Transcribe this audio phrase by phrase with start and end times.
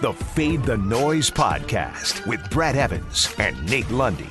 [0.00, 4.24] the Fade the Noise podcast with Brad Evans and Nate Lundy.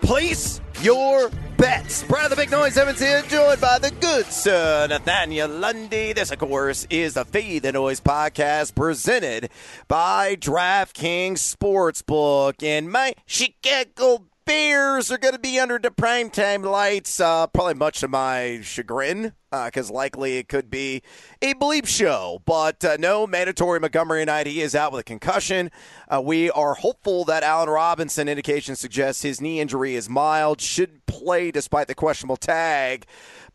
[0.00, 2.04] Place your bets.
[2.04, 6.14] Brad the Big Noise Evans here, joined by the good sir Nathaniel Lundy.
[6.14, 9.50] This, of course, is the Fade the Noise podcast presented
[9.88, 12.62] by DraftKings Sportsbook.
[12.62, 18.00] And my Chicago Bears are going to be under the primetime lights, uh, probably much
[18.00, 21.04] to my chagrin, because uh, likely it could be
[21.40, 22.42] a bleep show.
[22.44, 24.48] But uh, no, mandatory Montgomery night.
[24.48, 25.70] he is out with a concussion.
[26.08, 31.06] Uh, we are hopeful that Allen Robinson indication suggests his knee injury is mild, should
[31.06, 33.06] play despite the questionable tag.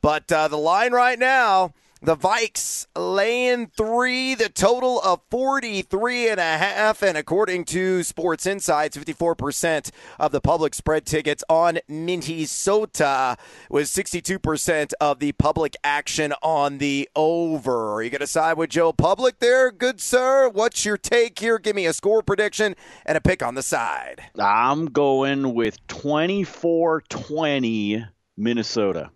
[0.01, 1.73] But uh, the line right now
[2.05, 7.01] the Vikes laying three, the total of 43 and a half.
[7.01, 13.37] And according to Sports Insights, 54% of the public spread tickets on Minnesota
[13.69, 17.93] was 62% of the public action on the over.
[17.93, 20.47] Are you going to side with Joe Public there, good sir?
[20.47, 21.57] What's your take here?
[21.57, 24.21] Give me a score prediction and a pick on the side.
[24.39, 28.05] I'm going with 24 20
[28.37, 29.09] Minnesota.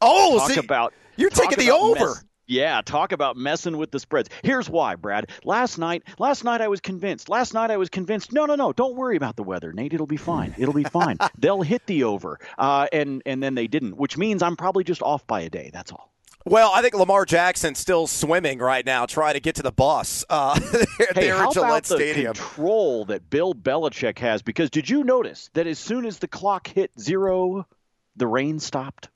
[0.00, 2.06] Oh, talk see, about you're taking the over.
[2.06, 4.28] Mess, yeah, talk about messing with the spreads.
[4.42, 5.30] Here's why, Brad.
[5.44, 7.28] Last night, last night I was convinced.
[7.28, 8.32] Last night I was convinced.
[8.32, 8.72] No, no, no.
[8.72, 9.94] Don't worry about the weather, Nate.
[9.94, 10.54] It'll be fine.
[10.58, 11.16] It'll be fine.
[11.38, 15.02] They'll hit the over, uh, and and then they didn't, which means I'm probably just
[15.02, 15.70] off by a day.
[15.72, 16.12] That's all.
[16.44, 20.24] Well, I think Lamar Jackson's still swimming right now, trying to get to the bus
[20.28, 20.58] uh,
[20.98, 22.34] hey, there how at Gillette about the Stadium.
[22.34, 24.42] control that Bill Belichick has?
[24.42, 27.66] Because did you notice that as soon as the clock hit zero,
[28.16, 29.08] the rain stopped?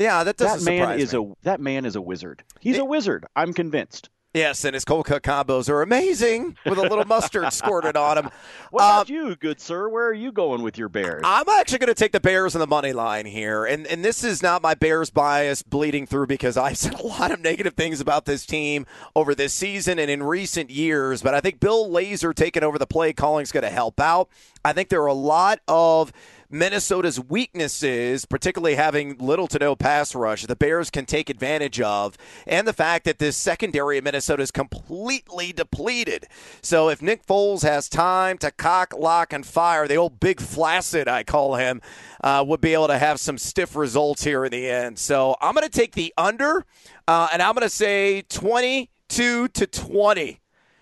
[0.00, 1.20] Yeah, that doesn't that man is me.
[1.20, 2.42] a that man is a wizard.
[2.58, 3.26] He's It- a wizard.
[3.36, 4.08] I'm convinced.
[4.32, 8.30] Yes, and his cold cut combos are amazing with a little mustard squirted on them.
[8.70, 9.88] What Um, about you, good sir?
[9.88, 11.22] Where are you going with your Bears?
[11.24, 14.22] I'm actually going to take the Bears on the money line here, and and this
[14.22, 18.00] is not my Bears bias bleeding through because I've said a lot of negative things
[18.00, 21.20] about this team over this season and in recent years.
[21.22, 24.28] But I think Bill Lazor taking over the play calling is going to help out.
[24.64, 26.12] I think there are a lot of
[26.50, 32.16] Minnesota's weaknesses, particularly having little to no pass rush, the Bears can take advantage of,
[32.46, 36.26] and the fact that this secondary of Minnesota is completely depleted.
[36.60, 41.06] So if Nick Foles has time to cock, lock, and fire, the old big flaccid,
[41.06, 41.80] I call him,
[42.24, 44.98] uh, would be able to have some stiff results here in the end.
[44.98, 46.64] So I'm going to take the under,
[47.06, 50.40] uh, and I'm going to say 22 to 20.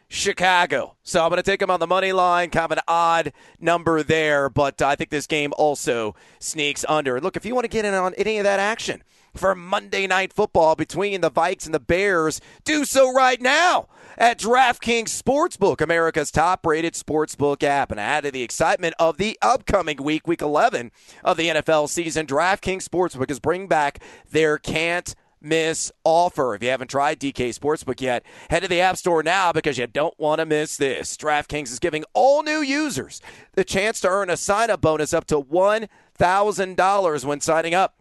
[0.09, 0.97] Chicago.
[1.03, 2.51] So I'm going to take them on the money line.
[2.51, 7.21] Kind of an odd number there, but uh, I think this game also sneaks under.
[7.21, 9.03] Look, if you want to get in on any of that action
[9.35, 14.39] for Monday Night Football between the Vikes and the Bears, do so right now at
[14.39, 17.91] DraftKings Sportsbook, America's top-rated sportsbook app.
[17.91, 20.91] And add to the excitement of the upcoming week, Week 11
[21.23, 26.55] of the NFL season, DraftKings Sportsbook is bringing back their can't miss offer.
[26.55, 29.87] If you haven't tried DK Sportsbook yet, head to the App Store now because you
[29.87, 31.17] don't want to miss this.
[31.17, 33.21] DraftKings is giving all new users
[33.55, 37.97] the chance to earn a sign up bonus up to $1,000 when signing up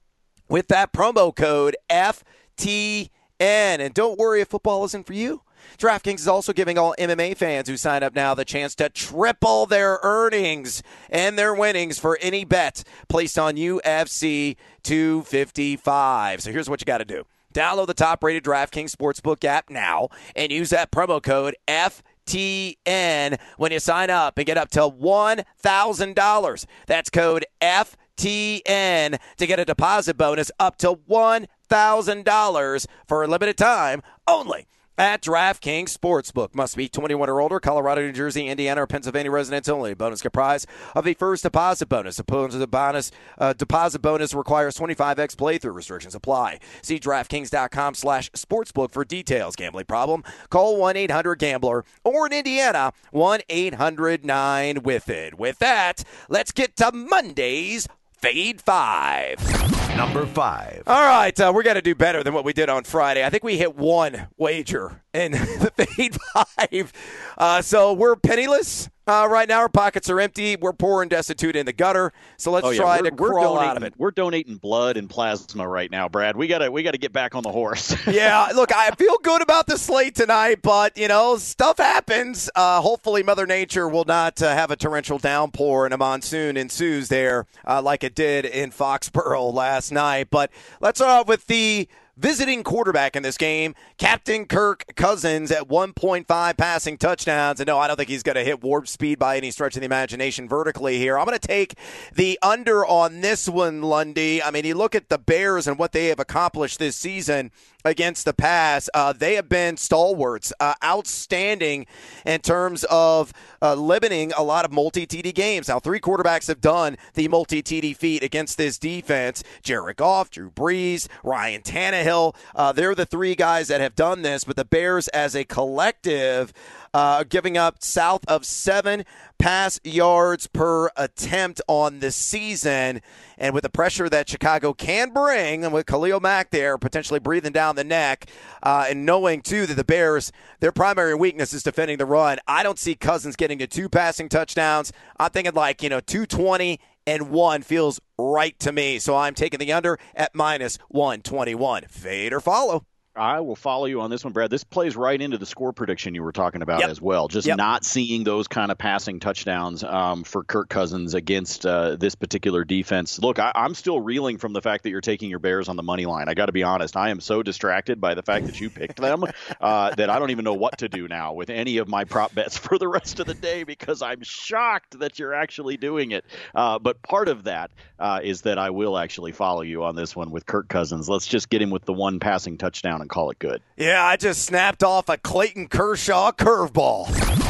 [0.50, 3.10] with that promo code FTN.
[3.40, 5.42] And don't worry if football isn't for you.
[5.78, 9.66] DraftKings is also giving all MMA fans who sign up now the chance to triple
[9.66, 16.42] their earnings and their winnings for any bet placed on UFC 255.
[16.42, 17.26] So here's what you got to do.
[17.54, 23.80] Download the top-rated DraftKings Sportsbook app now and use that promo code FTN when you
[23.80, 26.66] sign up and get up to $1,000.
[26.86, 34.02] That's code FTN to get a deposit bonus up to $1,000 for a limited time
[34.28, 34.68] only
[34.98, 36.56] at DraftKings Sportsbook.
[36.56, 39.94] Must be 21 or older, Colorado, New Jersey, Indiana, or Pennsylvania residents only.
[39.94, 42.20] Bonus comprised of the first deposit bonus.
[42.20, 45.76] Opposed to the bonus, uh, deposit bonus requires 25x playthrough.
[45.76, 46.60] Restrictions apply.
[46.82, 49.56] See DraftKings.com slash sportsbook for details.
[49.56, 50.24] Gambling problem?
[50.50, 55.40] Call 1-800-GAMBLER or in Indiana, 1-800-9-WITH-IT.
[55.40, 57.88] With that, let's get to Monday's
[58.20, 59.96] Fade 5.
[59.96, 60.84] Number five.
[60.86, 63.26] All right, uh, we're going to do better than what we did on Friday.
[63.26, 66.94] I think we hit one wager in the fade five.
[67.36, 69.60] Uh, so we're penniless uh, right now.
[69.60, 70.56] Our pockets are empty.
[70.56, 72.14] We're poor and destitute in the gutter.
[72.38, 72.82] So let's Oh, yeah.
[72.82, 73.94] try we're, to we're crawl donating, out of it.
[73.98, 76.36] We're donating blood and plasma right now, Brad.
[76.36, 77.96] We gotta we gotta get back on the horse.
[78.08, 82.50] yeah, look, I feel good about the slate tonight, but you know, stuff happens.
[82.56, 87.08] Uh, hopefully, Mother Nature will not uh, have a torrential downpour and a monsoon ensues
[87.10, 90.28] there, uh, like it did in Foxborough last night.
[90.30, 90.52] But
[90.82, 91.88] let's start off with the
[92.18, 97.60] visiting quarterback in this game, Captain Kirk Cousins at 1.5 passing touchdowns.
[97.60, 99.82] And no, I don't think he's going to hit warp speed by any stretch of
[99.82, 101.18] the imagination vertically here.
[101.18, 101.76] I'm going to take
[102.14, 104.42] the under on this one, Lundy.
[104.42, 107.52] I mean, you look at the Bears and what they have accomplished this season
[107.86, 108.90] against the pass.
[108.94, 111.86] Uh, they have been stalwarts, uh, outstanding
[112.26, 113.32] in terms of
[113.62, 115.68] uh, limiting a lot of multi TD games.
[115.68, 120.50] Now, three quarterbacks have done the multi TD feat against this defense Jared Goff, Drew
[120.50, 122.07] Brees, Ryan Tannehill.
[122.08, 126.54] Uh, they're the three guys that have done this, but the Bears as a collective
[126.94, 129.04] uh, giving up south of seven
[129.38, 133.02] pass yards per attempt on the season.
[133.38, 137.52] And with the pressure that Chicago can bring, and with Khalil Mack there potentially breathing
[137.52, 138.30] down the neck,
[138.64, 142.64] uh, and knowing too that the Bears, their primary weakness is defending the run, I
[142.64, 144.92] don't see Cousins getting to two passing touchdowns.
[145.20, 149.00] I'm thinking like, you know, 220 and one feels right to me.
[149.00, 151.86] So I'm taking the under at minus 121.
[151.88, 152.86] Fade or follow.
[153.18, 154.50] I will follow you on this one, Brad.
[154.50, 156.90] This plays right into the score prediction you were talking about yep.
[156.90, 157.28] as well.
[157.28, 157.58] Just yep.
[157.58, 162.64] not seeing those kind of passing touchdowns um, for Kirk Cousins against uh, this particular
[162.64, 163.20] defense.
[163.20, 165.84] Look, I, am still reeling from the fact that you're taking your Bears on the
[165.84, 166.30] money line.
[166.30, 166.96] I got to be honest.
[166.96, 169.24] I am so distracted by the fact that you picked them
[169.62, 172.36] uh, that I don't even know what to do now with any of my prop
[172.36, 176.26] bets for the rest of the day because I'm shocked that you're actually doing it.
[176.54, 180.16] Uh, but part of that uh, is that I will actually follow you on this
[180.16, 181.10] one with Kirk Cousins.
[181.10, 183.62] Let's just get him with the one passing touchdown and call it good.
[183.78, 187.08] Yeah, I just snapped off a Clayton Kershaw curveball.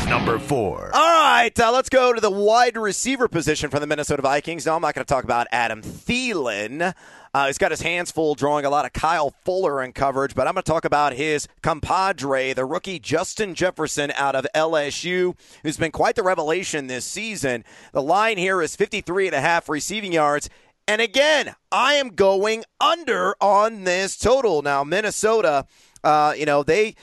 [0.07, 0.91] Number four.
[0.93, 4.65] All right, uh, let's go to the wide receiver position for the Minnesota Vikings.
[4.65, 6.93] No, I'm not going to talk about Adam Thielen.
[7.33, 10.47] Uh, he's got his hands full drawing a lot of Kyle Fuller in coverage, but
[10.47, 15.77] I'm going to talk about his compadre, the rookie Justin Jefferson out of LSU, who's
[15.77, 17.63] been quite the revelation this season.
[17.91, 20.49] The line here is 53 and a half receiving yards.
[20.87, 24.61] And again, I am going under on this total.
[24.61, 25.65] Now, Minnesota,
[26.01, 26.95] uh, you know, they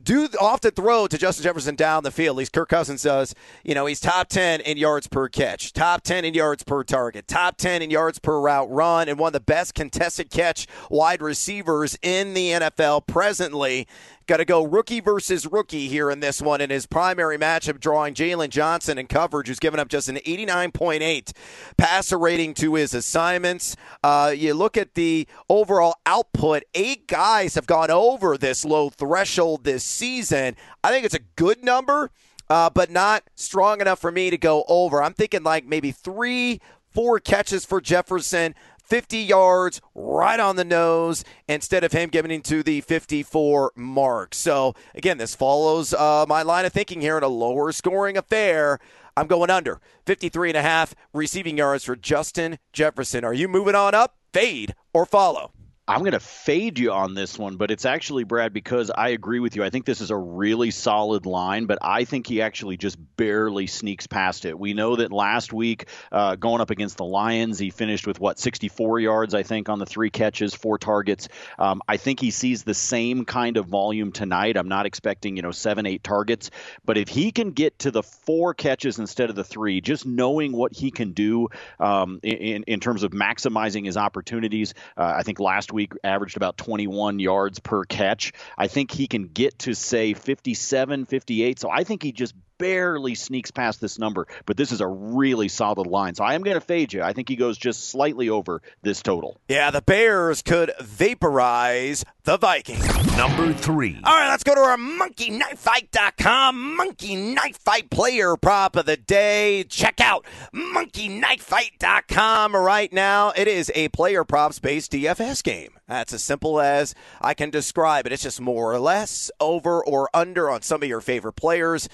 [0.00, 2.34] do often throw to Justin Jefferson down the field.
[2.34, 3.34] At least Kirk Cousins does.
[3.64, 7.26] You know, he's top 10 in yards per catch, top 10 in yards per target,
[7.26, 11.22] top 10 in yards per route run, and one of the best contested catch wide
[11.22, 13.86] receivers in the NFL presently.
[14.32, 18.14] Got to go rookie versus rookie here in this one in his primary matchup, drawing
[18.14, 21.32] Jaylon Johnson in coverage, who's given up just an 89.8
[21.76, 23.76] passer rating to his assignments.
[24.02, 29.64] Uh, you look at the overall output, eight guys have gone over this low threshold
[29.64, 30.56] this season.
[30.82, 32.10] I think it's a good number.
[32.48, 35.02] Uh, but not strong enough for me to go over.
[35.02, 36.58] I'm thinking like maybe three,
[36.88, 38.54] four catches for Jefferson,
[38.92, 44.34] 50 yards right on the nose instead of him giving into the 54 mark.
[44.34, 48.80] So, again, this follows uh, my line of thinking here in a lower scoring affair.
[49.16, 53.24] I'm going under 53 and a half receiving yards for Justin Jefferson.
[53.24, 55.52] Are you moving on up, fade, or follow?
[55.88, 59.40] I'm going to fade you on this one, but it's actually, Brad, because I agree
[59.40, 59.64] with you.
[59.64, 63.66] I think this is a really solid line, but I think he actually just barely
[63.66, 64.56] sneaks past it.
[64.56, 68.38] We know that last week, uh, going up against the Lions, he finished with what,
[68.38, 71.28] 64 yards, I think, on the three catches, four targets.
[71.58, 74.56] Um, I think he sees the same kind of volume tonight.
[74.56, 76.52] I'm not expecting, you know, seven, eight targets,
[76.84, 80.52] but if he can get to the four catches instead of the three, just knowing
[80.52, 81.48] what he can do
[81.80, 86.56] um, in, in terms of maximizing his opportunities, uh, I think last week averaged about
[86.56, 88.32] 21 yards per catch.
[88.56, 91.58] I think he can get to, say, 57, 58.
[91.58, 95.48] So I think he just barely sneaks past this number, but this is a really
[95.48, 96.14] solid line.
[96.14, 97.02] So I am going to fade you.
[97.02, 99.40] I think he goes just slightly over this total.
[99.48, 103.16] Yeah, the Bears could vaporize the Vikings.
[103.16, 103.98] Number three.
[104.04, 109.64] All right, let's go to our monkeyknifefight.com monkey knife fight player prop of the day.
[109.64, 113.32] Check out monkeyknifefight.com right now.
[113.34, 115.70] It is a player props based DFS game.
[115.88, 118.12] That's as simple as I can describe it.
[118.12, 121.88] It's just more or less over or under on some of your favorite players,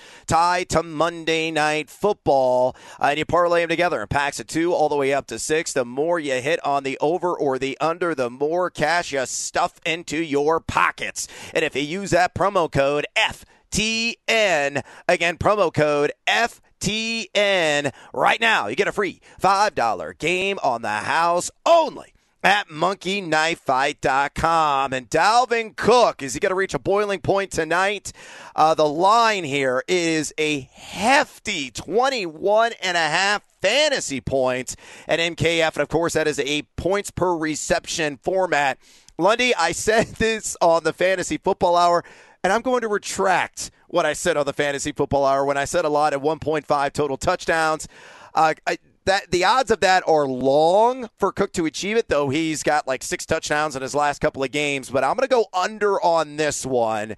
[0.58, 2.74] tied to Monday Night Football.
[3.00, 5.38] Uh, and you parlay them together in packs of two all the way up to
[5.38, 5.72] six.
[5.72, 9.80] The more you hit on the over or the under, the more cash you stuff
[9.86, 11.28] into your pockets.
[11.54, 18.74] And if you use that promo code FTN, again, promo code FTN, right now, you
[18.74, 24.92] get a free $5 game on the house only at monkeyknifefight.com.
[24.92, 28.12] And Dalvin Cook, is he going to reach a boiling point tonight?
[28.54, 34.76] Uh, the line here is a hefty 21 and a half fantasy points
[35.07, 35.75] at MKF.
[35.75, 38.78] And of course, that is a points per reception format.
[39.18, 42.04] Lundy, I said this on the Fantasy Football Hour,
[42.45, 45.64] and I'm going to retract what I said on the Fantasy Football Hour when I
[45.64, 47.88] said a lot at 1.5 total touchdowns.
[48.35, 52.28] Uh, I, that the odds of that are long for Cook to achieve it, though
[52.28, 54.90] he's got like six touchdowns in his last couple of games.
[54.90, 57.16] But I'm going to go under on this one.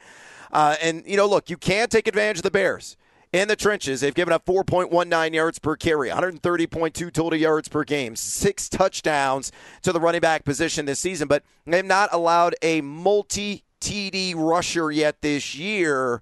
[0.52, 2.96] Uh, and, you know, look, you can take advantage of the Bears
[3.32, 4.00] in the trenches.
[4.00, 9.50] They've given up 4.19 yards per carry, 130.2 total yards per game, six touchdowns
[9.82, 14.92] to the running back position this season, but they've not allowed a multi TD rusher
[14.92, 16.20] yet this year.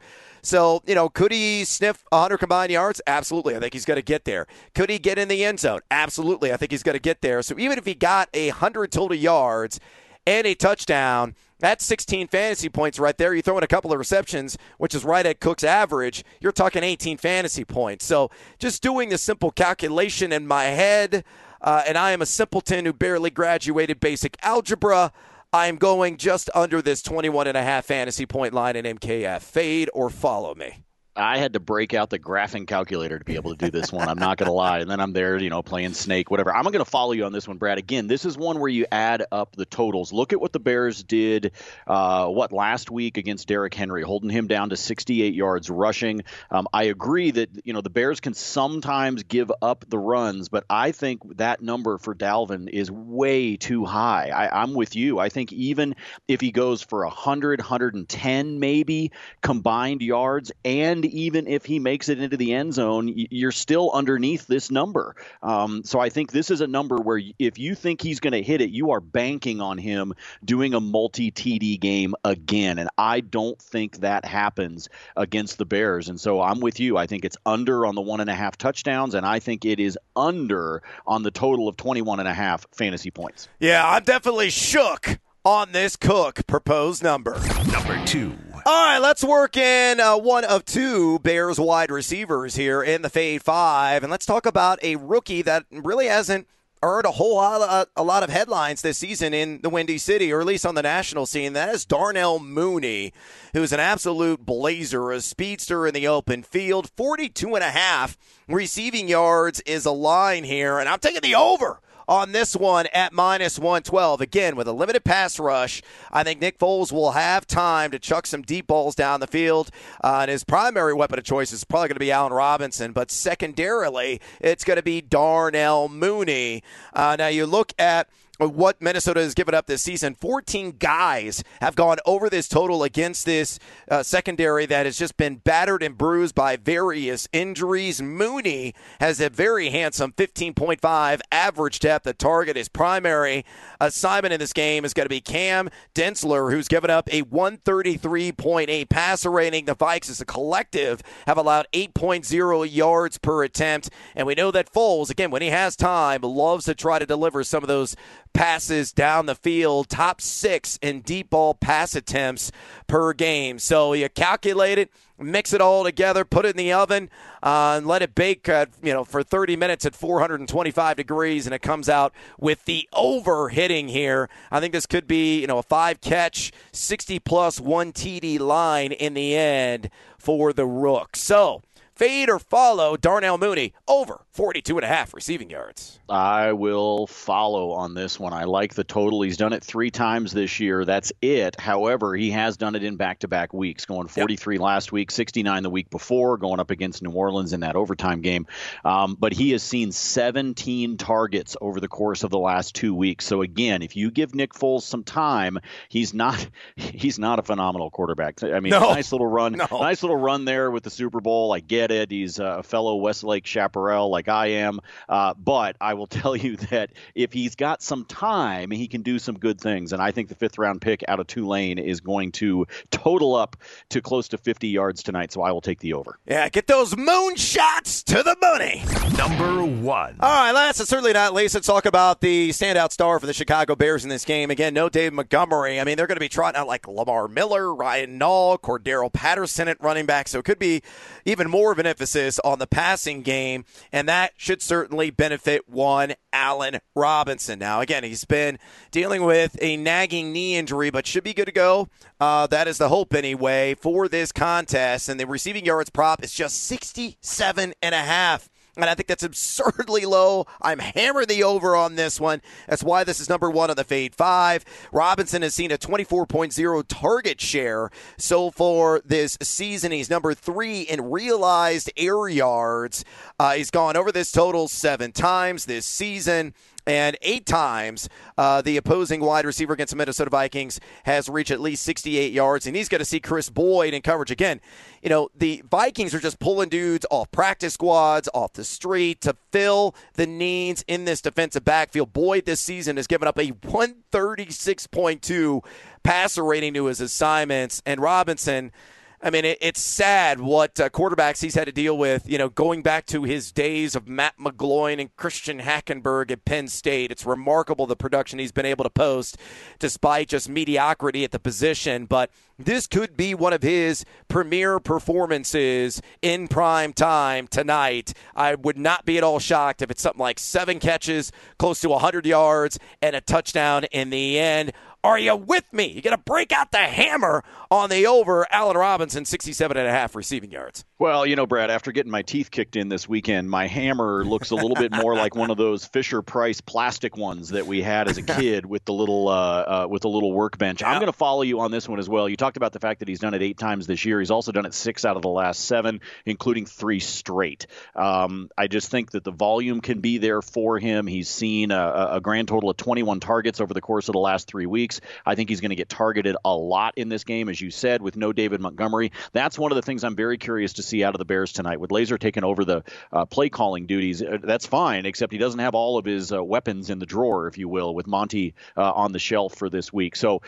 [0.48, 3.02] So, you know, could he sniff 100 combined yards?
[3.06, 3.54] Absolutely.
[3.54, 4.46] I think he's going to get there.
[4.74, 5.80] Could he get in the end zone?
[5.90, 6.54] Absolutely.
[6.54, 7.42] I think he's going to get there.
[7.42, 9.78] So even if he got a 100 total yards
[10.26, 13.34] and a touchdown, that's 16 fantasy points right there.
[13.34, 16.82] You throw in a couple of receptions, which is right at Cook's average, you're talking
[16.82, 18.06] 18 fantasy points.
[18.06, 21.24] So just doing the simple calculation in my head,
[21.60, 25.12] uh, and I am a simpleton who barely graduated basic algebra.
[25.52, 29.40] I'm going just under this 21 and a half fantasy point line in MKF.
[29.40, 30.84] Fade or follow me.
[31.18, 34.08] I had to break out the graphing calculator to be able to do this one.
[34.08, 34.78] I'm not going to lie.
[34.78, 36.54] And then I'm there, you know, playing Snake, whatever.
[36.54, 37.78] I'm going to follow you on this one, Brad.
[37.78, 40.12] Again, this is one where you add up the totals.
[40.12, 41.52] Look at what the Bears did,
[41.86, 46.22] uh, what, last week against Derrick Henry, holding him down to 68 yards rushing.
[46.50, 50.64] Um, I agree that, you know, the Bears can sometimes give up the runs, but
[50.70, 54.30] I think that number for Dalvin is way too high.
[54.30, 55.18] I, I'm with you.
[55.18, 55.96] I think even
[56.28, 59.10] if he goes for 100, 110 maybe
[59.42, 64.46] combined yards and even if he makes it into the end zone, you're still underneath
[64.46, 65.16] this number.
[65.42, 68.42] Um, so I think this is a number where if you think he's going to
[68.42, 72.78] hit it, you are banking on him doing a multi TD game again.
[72.78, 76.08] And I don't think that happens against the Bears.
[76.08, 76.96] And so I'm with you.
[76.96, 79.80] I think it's under on the one and a half touchdowns, and I think it
[79.80, 83.48] is under on the total of 21 and a half fantasy points.
[83.60, 87.38] Yeah, I'm definitely shook on this Cook proposed number.
[87.70, 88.36] Number two.
[88.66, 93.08] All right, let's work in uh, one of two Bears wide receivers here in the
[93.08, 96.46] Fade Five, and let's talk about a rookie that really hasn't
[96.82, 100.32] earned a whole lot, of, a lot of headlines this season in the Windy City,
[100.32, 101.52] or at least on the national scene.
[101.52, 103.12] That is Darnell Mooney,
[103.52, 106.90] who's an absolute blazer, a speedster in the open field.
[106.96, 108.18] 42 and a half
[108.48, 113.12] receiving yards is a line here, and I'm taking the over on this one at
[113.12, 114.20] minus 112.
[114.20, 118.26] Again, with a limited pass rush, I think Nick Foles will have time to chuck
[118.26, 119.70] some deep balls down the field.
[120.02, 123.10] Uh, and his primary weapon of choice is probably going to be Allen Robinson, but
[123.10, 126.62] secondarily, it's going to be Darnell Mooney.
[126.94, 130.14] Uh, now, you look at what Minnesota has given up this season.
[130.14, 133.58] 14 guys have gone over this total against this
[133.90, 138.00] uh, secondary that has just been battered and bruised by various injuries.
[138.00, 142.56] Mooney has a very handsome 15.5 average depth at target.
[142.56, 143.44] His primary
[143.80, 148.88] assignment in this game is going to be Cam Dantzler, who's given up a 133.8
[148.88, 149.64] passer rating.
[149.64, 153.90] The Vikes, as a collective, have allowed 8.0 yards per attempt.
[154.14, 157.42] And we know that Foles, again, when he has time, loves to try to deliver
[157.42, 157.96] some of those
[158.32, 162.52] passes down the field, top six in deep ball pass attempts
[162.86, 163.58] per game.
[163.58, 167.10] So you calculate it, mix it all together, put it in the oven,
[167.42, 171.54] uh, and let it bake, uh, you know, for 30 minutes at 425 degrees, and
[171.54, 174.28] it comes out with the over hitting here.
[174.50, 178.92] I think this could be, you know, a five catch, 60 plus one TD line
[178.92, 181.16] in the end for the Rook.
[181.16, 181.62] So
[181.98, 185.98] Fade or follow Darnell Mooney over 42 and a half receiving yards.
[186.08, 188.32] I will follow on this one.
[188.32, 189.22] I like the total.
[189.22, 190.84] He's done it three times this year.
[190.84, 191.60] That's it.
[191.60, 194.62] However, he has done it in back to back weeks, going 43 yep.
[194.62, 198.46] last week, 69 the week before, going up against New Orleans in that overtime game.
[198.84, 203.24] Um, but he has seen 17 targets over the course of the last two weeks.
[203.24, 207.90] So again, if you give Nick Foles some time, he's not he's not a phenomenal
[207.90, 208.40] quarterback.
[208.44, 208.92] I mean, no.
[208.92, 209.78] nice little run, no.
[209.80, 211.52] nice little run there with the Super Bowl.
[211.52, 212.10] I get it.
[212.10, 214.80] He's a fellow Westlake chaparral like I am.
[215.08, 219.18] Uh, but I will tell you that if he's got some time, he can do
[219.18, 219.92] some good things.
[219.92, 223.56] And I think the fifth round pick out of Tulane is going to total up
[223.90, 225.32] to close to 50 yards tonight.
[225.32, 226.18] So I will take the over.
[226.26, 228.82] Yeah, get those moonshots to the money.
[229.16, 230.16] Number one.
[230.20, 233.32] All right, last but certainly not least, let's talk about the standout star for the
[233.32, 234.50] Chicago Bears in this game.
[234.50, 235.80] Again, no Dave Montgomery.
[235.80, 239.68] I mean, they're going to be trotting out like Lamar Miller, Ryan Nall, Cordarrelle Patterson
[239.68, 240.28] at running back.
[240.28, 240.82] So it could be
[241.24, 246.14] even more of an emphasis on the passing game, and that should certainly benefit one
[246.32, 247.58] Allen Robinson.
[247.58, 248.58] Now, again, he's been
[248.90, 251.88] dealing with a nagging knee injury, but should be good to go.
[252.20, 255.08] Uh, that is the hope, anyway, for this contest.
[255.08, 258.48] And the receiving yards prop is just 67 and a half
[258.82, 260.46] and I think that's absurdly low.
[260.62, 262.40] I'm hammering the over on this one.
[262.68, 264.64] That's why this is number one on the Fade 5.
[264.92, 269.92] Robinson has seen a 24.0 target share so far this season.
[269.92, 273.04] He's number three in realized air yards.
[273.38, 276.54] Uh, he's gone over this total seven times this season.
[276.88, 281.60] And eight times uh, the opposing wide receiver against the Minnesota Vikings has reached at
[281.60, 282.66] least 68 yards.
[282.66, 284.62] And he's going to see Kris Boyd in coverage again.
[285.02, 289.36] You know, the Vikings are just pulling dudes off practice squads, off the street to
[289.52, 292.14] fill the needs in this defensive backfield.
[292.14, 295.60] Boyd this season has given up a 136.2
[296.02, 297.82] passer rating to his assignments.
[297.84, 298.72] And Robinson
[299.20, 302.48] I mean, it, it's sad what uh, quarterbacks he's had to deal with, you know,
[302.48, 307.10] going back to his days of Matt McGloin and Christian Hackenberg at Penn State.
[307.10, 309.36] It's remarkable the production he's been able to post
[309.80, 312.06] despite just mediocrity at the position.
[312.06, 318.14] But this could be one of his premier performances in prime time tonight.
[318.34, 321.88] I would not be at all shocked if it's something like seven catches, close to
[321.88, 324.72] 100 yards, and a touchdown in the end.
[325.04, 325.86] Are you with me?
[325.86, 328.46] You got to break out the hammer on the over.
[328.50, 330.84] Allen Robinson, 67 and a half receiving yards.
[331.00, 334.50] Well, you know, Brad, after getting my teeth kicked in this weekend, my hammer looks
[334.50, 338.08] a little bit more like one of those Fisher Price plastic ones that we had
[338.08, 340.82] as a kid with the little uh, uh, with the little workbench.
[340.82, 342.28] I'm going to follow you on this one as well.
[342.28, 344.18] You talked about the fact that he's done it eight times this year.
[344.18, 347.68] He's also done it six out of the last seven, including three straight.
[347.94, 351.06] Um, I just think that the volume can be there for him.
[351.06, 354.48] He's seen a, a grand total of 21 targets over the course of the last
[354.48, 355.00] three weeks.
[355.24, 358.02] I think he's going to get targeted a lot in this game, as you said,
[358.02, 359.12] with no David Montgomery.
[359.30, 361.80] That's one of the things I'm very curious to see out of the Bears tonight.
[361.80, 365.60] With Lazor taking over the uh, play calling duties, uh, that's fine, except he doesn't
[365.60, 368.92] have all of his uh, weapons in the drawer, if you will, with Monty uh,
[368.92, 370.16] on the shelf for this week.
[370.16, 370.42] So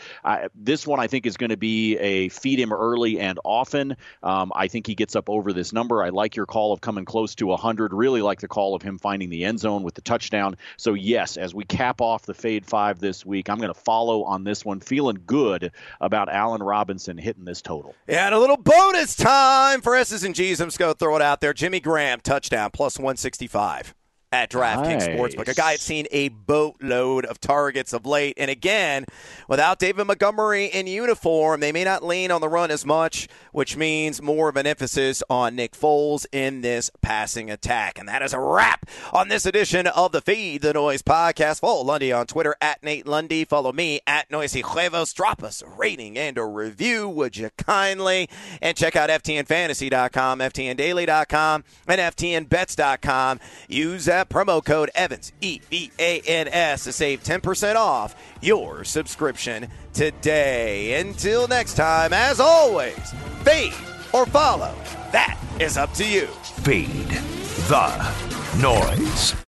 [0.55, 3.95] this one I think is going to be a feed him early and often.
[4.23, 6.03] Um, I think he gets up over this number.
[6.03, 7.93] I like your call of coming close to 100.
[7.93, 10.57] Really like the call of him finding the end zone with the touchdown.
[10.77, 14.23] So yes, as we cap off the fade five this week, I'm going to follow
[14.23, 17.95] on this one, feeling good about Allen Robinson hitting this total.
[18.07, 20.59] And a little bonus time for S's and G's.
[20.59, 21.53] I'm just going to throw it out there.
[21.53, 23.93] Jimmy Graham, touchdown, plus 165
[24.31, 25.07] at DraftKings nice.
[25.07, 25.47] Sportsbook.
[25.49, 28.35] A guy that's seen a boatload of targets of late.
[28.37, 29.05] And again,
[29.49, 33.75] without David Montgomery in uniform, they may not lean on the run as much, which
[33.75, 37.99] means more of an emphasis on Nick Foles in this passing attack.
[37.99, 41.59] And that is a wrap on this edition of the Fade the Noise podcast.
[41.59, 43.43] Follow Lundy on Twitter at Nate Lundy.
[43.43, 45.11] Follow me at Noisy Huevos.
[45.13, 48.29] Drop us a rating and a review, would you kindly?
[48.61, 53.39] And check out FTNFantasy.com, FTNDaily.com, and FTNBets.com.
[53.67, 58.15] Use that that promo code Evans, E V A N S, to save 10% off
[58.41, 60.99] your subscription today.
[60.99, 63.73] Until next time, as always, fade
[64.13, 64.75] or follow.
[65.11, 66.27] That is up to you.
[66.63, 67.09] Feed
[67.67, 68.13] the
[68.61, 69.50] noise.